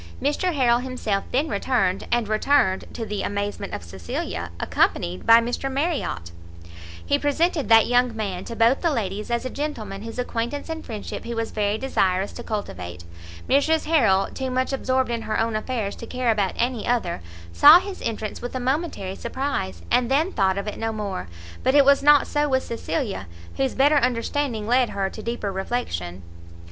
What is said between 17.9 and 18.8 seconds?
entrance with a